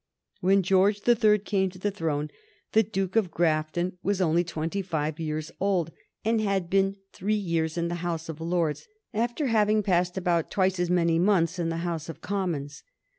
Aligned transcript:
When 0.39 0.63
George 0.63 1.01
the 1.01 1.15
Third 1.15 1.45
came 1.45 1.69
to 1.69 1.77
the 1.77 1.91
throne 1.91 2.31
the 2.71 2.81
Duke 2.81 3.15
of 3.15 3.29
Grafton 3.29 3.99
was 4.01 4.19
only 4.19 4.43
twenty 4.43 4.81
five 4.81 5.19
years 5.19 5.51
old, 5.59 5.91
and 6.25 6.41
had 6.41 6.71
been 6.71 6.95
three 7.13 7.35
years 7.35 7.77
in 7.77 7.87
the 7.87 8.01
House 8.01 8.27
of 8.27 8.41
Lords, 8.41 8.87
after 9.13 9.45
having 9.45 9.83
passed 9.83 10.17
about 10.17 10.49
twice 10.49 10.79
as 10.79 10.89
many 10.89 11.19
months 11.19 11.59
in 11.59 11.69
the 11.69 11.77
House 11.85 12.09
of 12.09 12.19
Commons. 12.19 12.81